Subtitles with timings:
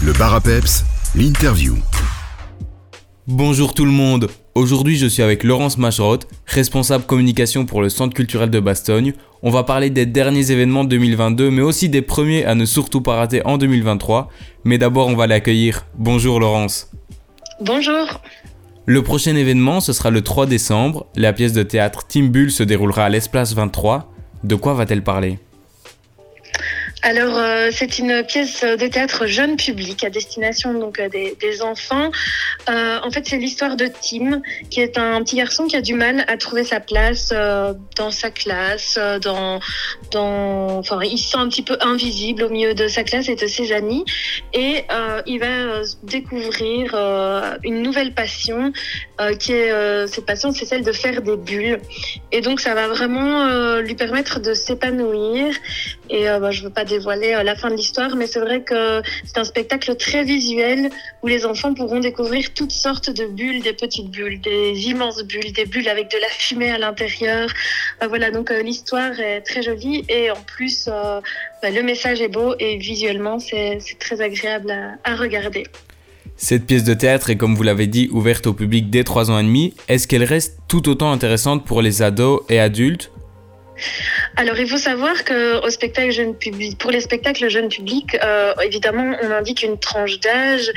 [0.00, 0.84] Le bar à peps,
[1.16, 1.74] l'interview.
[3.26, 4.28] Bonjour tout le monde.
[4.54, 9.14] Aujourd'hui, je suis avec Laurence Macherotte, responsable communication pour le Centre culturel de Bastogne.
[9.42, 13.00] On va parler des derniers événements de 2022, mais aussi des premiers à ne surtout
[13.00, 14.28] pas rater en 2023.
[14.62, 15.84] Mais d'abord, on va l'accueillir.
[15.96, 16.92] Bonjour Laurence.
[17.60, 18.22] Bonjour.
[18.86, 21.06] Le prochain événement, ce sera le 3 décembre.
[21.16, 24.12] La pièce de théâtre Team Bull se déroulera à l'Espace 23.
[24.44, 25.40] De quoi va-t-elle parler?
[27.02, 32.10] Alors, euh, c'est une pièce de théâtre jeune public à destination donc euh, des, enfants.
[32.68, 35.94] Euh, en fait, c'est l'histoire de Tim, qui est un petit garçon qui a du
[35.94, 39.60] mal à trouver sa place euh, dans sa classe, euh, dans,
[40.10, 43.36] dans, enfin, il se sent un petit peu invisible au milieu de sa classe et
[43.36, 44.04] de ses amis,
[44.52, 44.84] et
[45.26, 46.94] il va découvrir
[47.62, 48.72] une nouvelle passion,
[49.38, 51.80] qui est cette passion, c'est celle de faire des bulles,
[52.32, 55.54] et donc ça va vraiment lui permettre de s'épanouir.
[56.10, 59.38] Et bah, je veux pas dévoiler la fin de l'histoire, mais c'est vrai que c'est
[59.38, 60.90] un spectacle très visuel
[61.22, 65.52] où les enfants pourront découvrir toutes sortes de bulles, des petites bulles, des immenses bulles,
[65.52, 67.48] des bulles avec de la fumée à l'intérieur.
[68.02, 71.20] Euh, voilà, donc euh, l'histoire est très jolie et en plus, euh,
[71.62, 75.64] bah, le message est beau et visuellement, c'est très agréable à, à regarder.
[76.36, 79.38] Cette pièce de théâtre est, comme vous l'avez dit, ouverte au public dès 3 ans
[79.40, 79.74] et demi.
[79.88, 83.10] Est-ce qu'elle reste tout autant intéressante pour les ados et adultes
[84.36, 85.58] alors, il faut savoir que
[86.78, 90.70] pour les spectacles jeunes publics, euh, évidemment, on indique une tranche d'âge.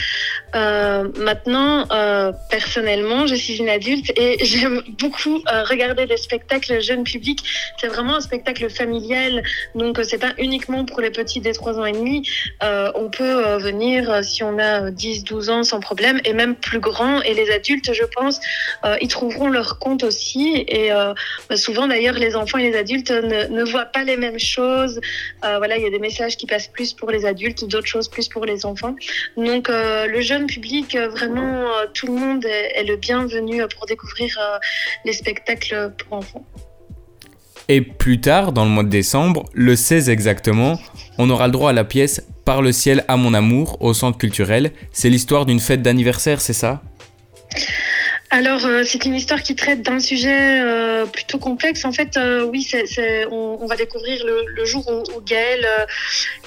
[0.56, 7.04] Euh, maintenant, euh, personnellement, je suis une adulte et j'aime beaucoup regarder des spectacles jeunes
[7.04, 7.44] publics.
[7.80, 9.44] C'est vraiment un spectacle familial,
[9.76, 12.28] donc c'est pas uniquement pour les petits des 3 ans et demi.
[12.62, 17.22] On peut venir si on a 10, 12 ans sans problème, et même plus grand.
[17.22, 18.40] Et les adultes, je pense,
[19.02, 20.66] ils trouveront leur compte aussi.
[20.68, 20.90] Et
[21.50, 25.00] bah, souvent, d'ailleurs, les enfants et les adultes ne ne voient pas les mêmes choses.
[25.46, 28.08] Euh, voilà, il y a des messages qui passent plus pour les adultes, d'autres choses
[28.08, 28.96] plus pour les enfants.
[29.38, 33.86] Donc euh, le jeune public, euh, vraiment, tout le monde est, est, le bienvenu pour
[33.86, 34.38] découvrir
[35.06, 36.46] les spectacles pour enfants.
[37.68, 40.80] Et plus tard, dans le mois de décembre, le 16 exactement,
[41.18, 44.18] on aura le droit à la pièce Par le ciel à mon amour au centre
[44.18, 44.72] culturel.
[44.92, 46.82] C'est l'histoire d'une fête d'anniversaire, c'est ça?
[48.34, 51.84] Alors, euh, c'est une histoire qui traite d'un sujet euh, plutôt complexe.
[51.84, 55.86] En fait, euh, oui, c'est, on, va découvrir le, jour où, où Gaël euh,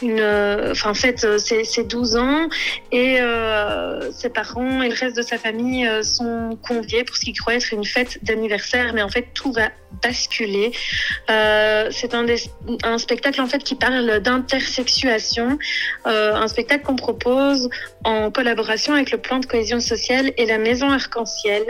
[0.00, 2.49] une, enfin, fête ses, ses 12 ans
[2.91, 3.19] et
[4.12, 7.75] ses parents et le reste de sa famille sont conviés pour ce qu'ils croient être
[7.75, 8.94] une fête d'anniversaire.
[8.94, 9.69] Mais en fait, tout va
[10.03, 10.72] basculer.
[11.28, 15.59] c'est un, spectacle en fait qui parle d'intersexuation,
[16.05, 17.69] un spectacle qu'on propose
[18.05, 21.62] en collaboration avec le plan de cohésion sociale et la maison arc-en-ciel.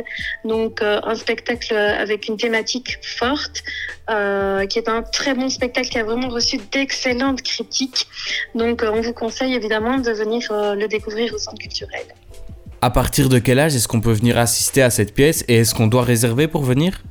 [0.44, 3.62] Donc euh, un spectacle avec une thématique forte,
[4.10, 8.06] euh, qui est un très bon spectacle qui a vraiment reçu d'excellentes critiques.
[8.54, 12.04] Donc euh, on vous conseille évidemment de venir euh, le découvrir au centre culturel.
[12.82, 15.74] À partir de quel âge est-ce qu'on peut venir assister à cette pièce et est-ce
[15.74, 17.02] qu'on doit réserver pour venir?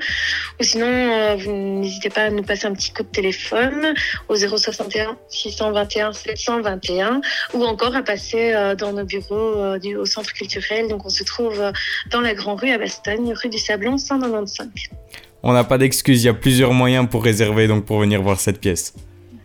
[0.59, 3.93] ou sinon vous n'hésitez pas à nous passer un petit coup de téléphone
[4.27, 7.21] au 061 621 721
[7.53, 10.87] ou encore à passer dans nos bureaux du, au centre culturel.
[10.87, 11.71] Donc on se trouve
[12.09, 14.67] dans la grande rue à Bastogne, rue du Sablon 195.
[15.43, 18.39] On n'a pas d'excuses, il y a plusieurs moyens pour réserver, donc pour venir voir
[18.39, 18.93] cette pièce.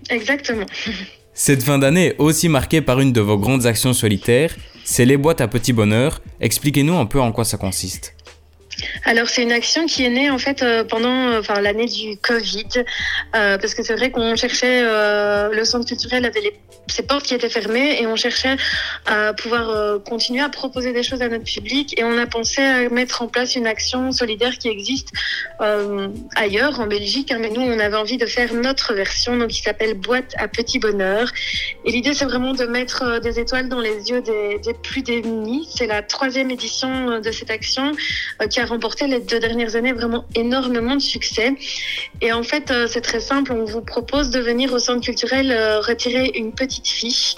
[0.09, 0.66] Exactement.
[1.34, 4.54] Cette fin d'année est aussi marquée par une de vos grandes actions solitaires,
[4.84, 6.21] c'est les boîtes à petit bonheur.
[6.41, 8.15] Expliquez-nous un peu en quoi ça consiste.
[9.04, 12.68] Alors c'est une action qui est née en fait euh, pendant enfin l'année du Covid
[13.34, 16.41] euh, parce que c'est vrai qu'on cherchait euh, le centre culturel avait
[16.91, 18.56] ses portes qui étaient fermées et on cherchait
[19.06, 22.60] à pouvoir euh, continuer à proposer des choses à notre public et on a pensé
[22.60, 25.08] à mettre en place une action solidaire qui existe
[25.60, 29.48] euh, ailleurs en Belgique hein, mais nous on avait envie de faire notre version donc
[29.48, 31.30] qui s'appelle boîte à petit bonheur.
[31.84, 35.03] Et l'idée c'est vraiment de mettre euh, des étoiles dans les yeux des, des plus
[35.03, 35.68] démunis.
[35.74, 37.92] C'est la troisième édition de cette action
[38.50, 41.55] qui a remporté les deux dernières années vraiment énormément de succès.
[42.21, 43.53] Et en fait, euh, c'est très simple.
[43.53, 47.34] On vous propose de venir au centre culturel euh, retirer une petite fiche.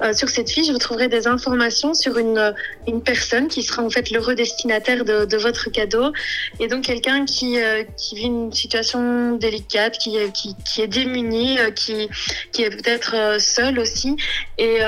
[0.00, 2.54] Euh, sur cette fiche, vous trouverez des informations sur une,
[2.86, 6.12] une personne qui sera en fait l'heureux destinataire de, votre cadeau.
[6.58, 7.56] Et donc quelqu'un qui,
[7.96, 12.08] qui vit une situation délicate, qui, qui, qui est démuni, qui,
[12.52, 14.16] qui est peut-être seul aussi.
[14.58, 14.78] Et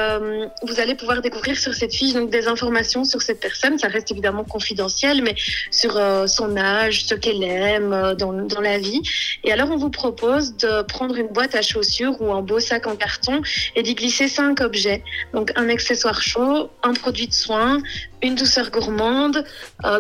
[0.66, 3.78] vous allez pouvoir découvrir sur cette fiche donc des informations sur cette personne.
[3.78, 5.34] Ça reste évidemment confidentiel, mais
[5.80, 9.00] sur son âge, ce qu'elle aime dans, dans, la vie.
[9.44, 12.86] Et alors, on vous propose de prendre une boîte à chaussures ou un beau sac
[12.86, 13.40] en carton
[13.76, 15.02] et d'y glisser cinq objets.
[15.32, 17.78] Donc, un accessoire chaud, un produit de soin,
[18.22, 19.44] une douceur gourmande,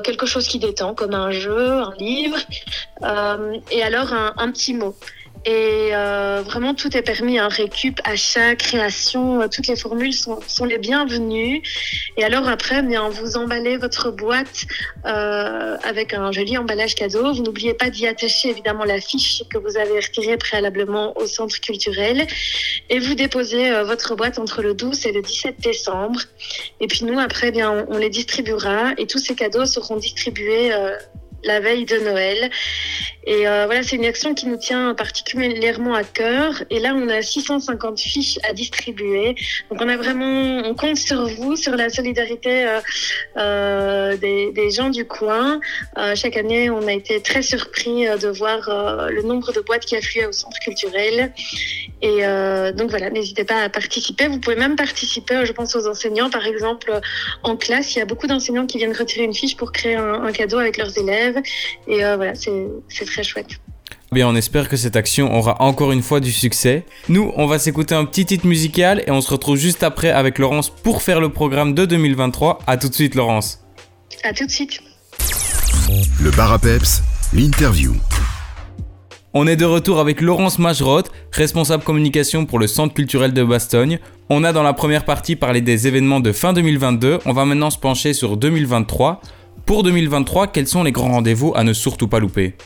[0.04, 2.38] quelque chose qui détend comme un jeu, un livre,
[3.70, 4.94] et alors un, un petit mot.
[5.46, 7.38] Et euh, vraiment, tout est permis.
[7.38, 11.62] Un récup, achat, création, euh, toutes les formules sont, sont, les bienvenues.
[12.18, 14.66] Et alors après, bien, vous emballez votre boîte
[15.06, 17.32] euh, avec un joli emballage cadeau.
[17.32, 21.58] Vous n'oubliez pas d'y attacher évidemment la fiche que vous avez retirée préalablement au centre
[21.60, 22.26] culturel.
[22.90, 26.20] Et vous déposez euh, votre boîte entre le 12 et le 17 décembre.
[26.80, 28.92] Et puis nous, après, bien, on, on les distribuera.
[28.98, 30.96] Et tous ces cadeaux seront distribués euh,
[31.44, 32.50] la veille de Noël.
[33.24, 36.62] Et euh, voilà, c'est une action qui nous tient particulièrement à cœur.
[36.70, 39.34] Et là, on a 650 fiches à distribuer.
[39.70, 42.80] Donc, on a vraiment, on compte sur vous, sur la solidarité euh,
[43.36, 45.60] euh, des, gens du coin.
[46.14, 50.26] Chaque année, on a été très surpris de voir le nombre de boîtes qui affluaient
[50.26, 51.32] au centre culturel.
[52.02, 52.22] Et
[52.72, 54.28] donc voilà, n'hésitez pas à participer.
[54.28, 56.30] Vous pouvez même participer, je pense, aux enseignants.
[56.30, 56.92] Par exemple,
[57.42, 60.30] en classe, il y a beaucoup d'enseignants qui viennent retirer une fiche pour créer un
[60.30, 61.29] cadeau avec leurs élèves.
[61.88, 63.60] Et euh, voilà, c'est très chouette.
[64.12, 66.84] Bien, on espère que cette action aura encore une fois du succès.
[67.08, 70.38] Nous, on va s'écouter un petit titre musical et on se retrouve juste après avec
[70.38, 72.58] Laurence pour faire le programme de 2023.
[72.66, 73.64] A tout de suite, Laurence.
[74.24, 74.80] À tout de suite.
[76.20, 77.94] Le bar à peps, l'interview.
[79.32, 84.00] On est de retour avec Laurence Mageroth, responsable communication pour le Centre culturel de Bastogne.
[84.28, 87.20] On a dans la première partie parlé des événements de fin 2022.
[87.26, 89.20] On va maintenant se pencher sur 2023.
[89.70, 92.56] Pour 2023, quels sont les grands rendez-vous à ne surtout pas louper?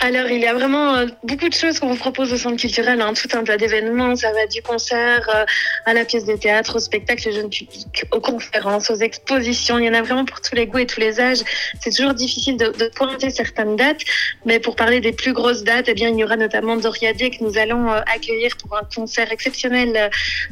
[0.00, 3.00] Alors, il y a vraiment euh, beaucoup de choses qu'on vous propose au centre culturel,
[3.00, 4.14] hein, tout un tas d'événements.
[4.14, 5.44] Ça va du concert euh,
[5.86, 9.78] à la pièce de théâtre, au spectacle jeune public, aux conférences, aux expositions.
[9.78, 11.38] Il y en a vraiment pour tous les goûts et tous les âges.
[11.80, 14.02] C'est toujours difficile de, de, pointer certaines dates,
[14.44, 17.42] mais pour parler des plus grosses dates, eh bien, il y aura notamment Doriadé que
[17.42, 20.10] nous allons euh, accueillir pour un concert exceptionnel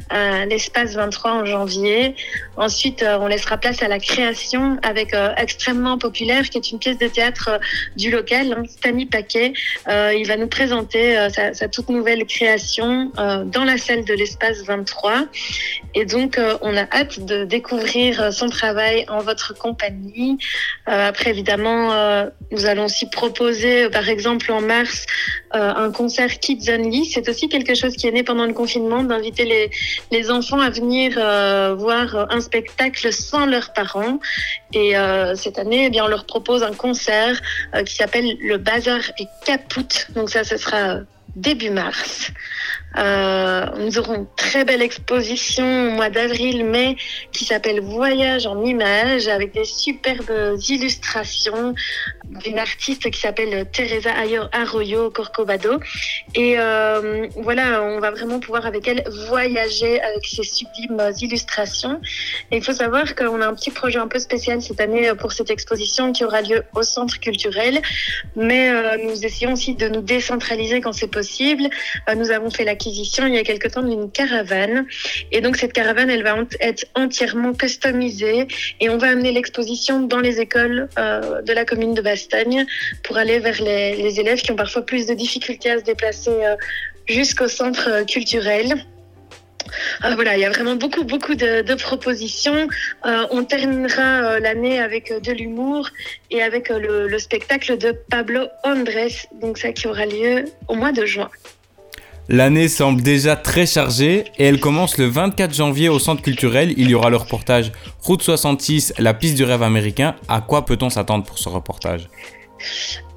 [0.09, 2.15] à l'espace 23 en janvier.
[2.57, 7.07] Ensuite, on laissera place à la création avec Extrêmement Populaire, qui est une pièce de
[7.07, 7.59] théâtre
[7.95, 9.34] du local, hein, Stani Paquet
[9.87, 14.13] euh, il va nous présenter euh, sa, toute nouvelle création euh, dans la salle de
[14.13, 15.25] l'espace 23.
[15.93, 20.37] Et donc, on a hâte de découvrir son travail en votre compagnie.
[20.85, 25.05] après, évidemment, nous allons aussi proposer, par exemple, en mars,
[25.51, 27.05] un concert Kids Only.
[27.05, 29.69] C'est aussi quelque chose qui est né pendant le confinement, d'inviter les,
[30.11, 31.13] les enfants à venir
[31.77, 34.19] voir un spectacle sans leurs parents.
[34.73, 34.95] Et
[35.35, 37.41] cette année, eh bien, on leur propose un concert
[37.85, 40.11] qui s'appelle Le Bazar et Caput.
[40.13, 40.99] Donc ça, ce sera
[41.35, 42.31] début mars.
[42.97, 46.95] Euh, nous aurons une très belle exposition au mois d'avril-mai
[47.31, 51.75] qui s'appelle Voyage en images avec des superbes illustrations
[52.43, 54.11] d'une artiste qui s'appelle Teresa
[54.51, 55.79] Arroyo Corcovado.
[56.33, 61.99] Et euh, voilà, on va vraiment pouvoir avec elle voyager avec ces sublimes illustrations.
[62.51, 65.33] Et il faut savoir qu'on a un petit projet un peu spécial cette année pour
[65.33, 67.81] cette exposition qui aura lieu au centre culturel.
[68.35, 71.69] Mais euh, nous essayons aussi de nous décentraliser quand c'est possible.
[72.15, 74.85] Nous avons fait la il y a quelque temps d'une caravane.
[75.31, 78.47] Et donc cette caravane, elle va être entièrement customisée
[78.79, 82.65] et on va amener l'exposition dans les écoles euh, de la commune de Bastogne
[83.03, 86.55] pour aller vers les, élèves qui ont parfois plus de difficultés à se déplacer euh,
[87.07, 88.75] jusqu'au centre euh, culturel.
[90.01, 92.67] Voilà, il y a vraiment beaucoup, beaucoup de, propositions.
[93.03, 95.89] On terminera l'année avec de l'humour
[96.29, 100.91] et avec le, le, spectacle de Pablo Andrés, donc ça qui aura lieu au mois
[100.91, 101.31] de juin.
[102.27, 106.73] L'année semble déjà très chargée et elle commence le 24 janvier au centre culturel.
[106.75, 110.15] Il y aura le reportage Route 66, la piste du rêve américain.
[110.27, 112.09] À quoi peut-on s'attendre pour ce reportage?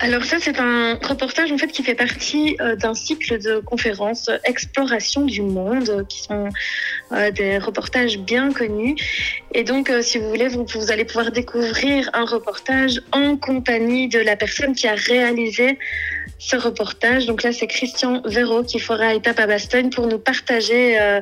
[0.01, 4.31] Alors ça, c'est un reportage en fait qui fait partie euh, d'un cycle de conférences
[4.45, 6.49] Exploration du monde, qui sont
[7.13, 8.95] euh, des reportages bien connus.
[9.55, 14.19] Et donc, euh, si vous voulez, vous, allez pouvoir découvrir un reportage en compagnie de
[14.19, 15.79] la personne qui a réalisé
[16.39, 17.27] ce reportage.
[17.27, 21.21] Donc là, c'est Christian Véro qui fera étape à Bastogne pour nous partager euh,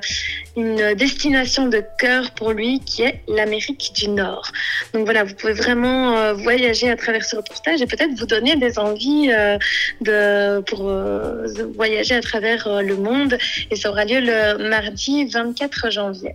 [0.56, 4.50] une destination de cœur pour lui qui est l'Amérique du Nord.
[4.92, 8.56] Donc voilà, vous pouvez vraiment euh, voyager à travers ce reportage et peut-être vous donner
[8.56, 9.58] des envies euh,
[10.00, 13.38] de, pour euh, voyager à travers euh, le monde.
[13.70, 16.34] Et ça aura lieu le mardi 24 janvier.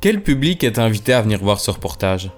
[0.00, 2.30] Quel public est invité à venir voir ce reportage?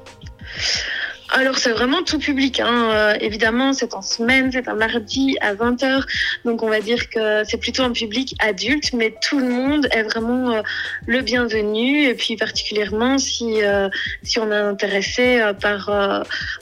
[1.30, 2.60] Alors c'est vraiment tout public.
[2.60, 2.90] Hein.
[2.92, 6.02] Euh, évidemment, c'est en semaine, c'est un mardi à 20h.
[6.44, 10.02] Donc on va dire que c'est plutôt un public adulte, mais tout le monde est
[10.02, 10.62] vraiment euh,
[11.06, 12.04] le bienvenu.
[12.04, 13.88] Et puis particulièrement si, euh,
[14.22, 15.86] si on est intéressé par,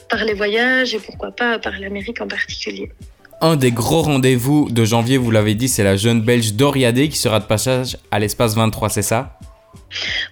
[0.09, 2.91] par les voyages et pourquoi pas par l'Amérique en particulier.
[3.41, 7.19] Un des gros rendez-vous de janvier, vous l'avez dit, c'est la jeune belge Doriadé qui
[7.19, 9.39] sera de passage à l'espace 23, c'est ça?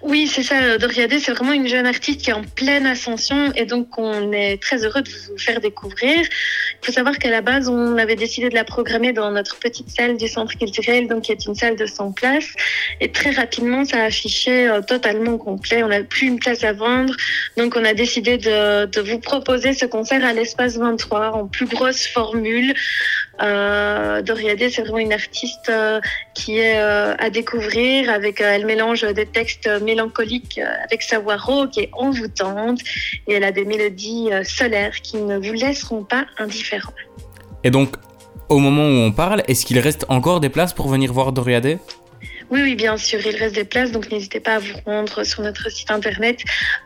[0.02, 0.78] Oui, c'est ça.
[0.78, 4.60] Doriadé, c'est vraiment une jeune artiste qui est en pleine ascension et donc on est
[4.60, 6.20] très heureux de vous faire découvrir.
[6.20, 9.88] Il faut savoir qu'à la base, on avait décidé de la programmer dans notre petite
[9.88, 12.52] salle du centre culturel, donc qui est une salle de 100 places.
[13.00, 15.82] Et très rapidement, ça a affiché euh, totalement complet.
[15.82, 17.14] On n'a plus une place à vendre.
[17.56, 22.06] Donc on a décidé de, vous proposer ce concert à l'espace 23 en plus grosse
[22.06, 22.74] formule.
[23.42, 26.00] Euh, Doriadé, c'est vraiment une artiste euh,
[26.34, 28.10] qui est euh, à découvrir.
[28.10, 32.80] Avec, euh, elle mélange des textes mélancoliques avec sa voix rauque et envoûtante,
[33.26, 36.92] et elle a des mélodies solaires qui ne vous laisseront pas indifférents.
[37.62, 37.94] Et donc,
[38.48, 41.78] au moment où on parle, est-ce qu'il reste encore des places pour venir voir Doriadé?
[42.54, 45.42] Oui, oui, bien sûr, il reste des places, donc n'hésitez pas à vous rendre sur
[45.42, 46.38] notre site internet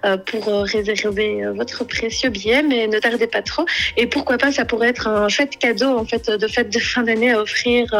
[0.06, 3.66] euh, pour euh, réserver euh, votre précieux billet, mais ne tardez pas trop.
[3.98, 7.02] Et pourquoi pas, ça pourrait être un chouette cadeau en fait de fête de fin
[7.02, 7.92] d'année à offrir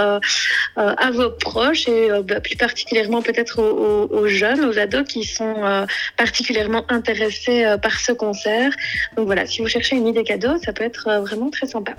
[0.76, 6.86] à vos proches et bah, plus particulièrement peut-être aux, jeunes, aux ados qui sont particulièrement
[6.88, 8.70] intéressés par ce concert.
[9.16, 11.92] Donc voilà, si vous cherchez une idée cadeau, ça peut être vraiment très sympa.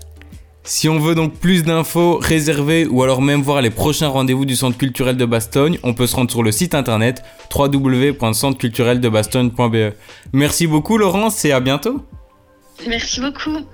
[0.70, 4.56] Si on veut donc plus d'infos, réserver ou alors même voir les prochains rendez-vous du
[4.56, 7.24] Centre culturel de Bastogne, on peut se rendre sur le site internet
[7.54, 9.96] www.centrecultureldebastogne.be.
[10.32, 12.06] Merci beaucoup Laurence et à bientôt.
[12.88, 13.66] Merci beaucoup.